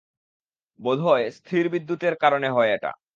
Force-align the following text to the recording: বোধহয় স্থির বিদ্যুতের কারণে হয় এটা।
বোধহয় 0.79 1.25
স্থির 1.37 1.65
বিদ্যুতের 1.73 2.13
কারণে 2.23 2.47
হয় 2.51 2.71
এটা। 2.73 2.91